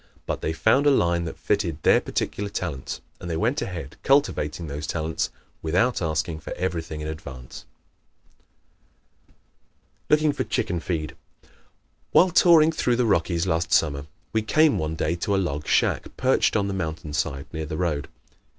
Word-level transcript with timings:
But 0.25 0.41
they 0.41 0.51
found 0.51 0.87
a 0.87 0.89
line 0.89 1.25
that 1.25 1.37
fitted 1.37 1.83
their 1.83 2.01
particular 2.01 2.49
talents, 2.49 3.01
and 3.19 3.29
they 3.29 3.37
went 3.37 3.61
ahead 3.61 3.97
cultivating 4.01 4.65
those 4.65 4.87
talents 4.87 5.29
without 5.61 6.01
asking 6.01 6.39
for 6.39 6.51
everything 6.53 7.01
in 7.01 7.07
advance. 7.07 7.65
Looking 10.09 10.33
for 10.33 10.43
"Chicken 10.43 10.79
Feed"¶ 10.79 11.15
While 12.13 12.31
touring 12.31 12.71
through 12.71 12.95
the 12.95 13.05
Rockies 13.05 13.45
last 13.45 13.71
summer 13.71 14.07
we 14.33 14.41
came 14.41 14.79
one 14.79 14.95
day 14.95 15.15
to 15.17 15.35
a 15.35 15.37
log 15.37 15.67
shack 15.67 16.17
perched 16.17 16.55
on 16.55 16.67
the 16.67 16.73
mountain 16.73 17.13
side 17.13 17.45
near 17.53 17.67
the 17.67 17.77
road. 17.77 18.07